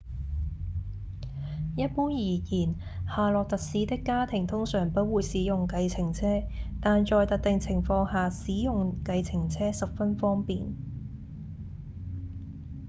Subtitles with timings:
[1.77, 2.73] 一般而言
[3.05, 6.43] 夏洛特市的家庭通常不會使用計程車
[6.81, 10.73] 但在特定情況下使用計程車十分方便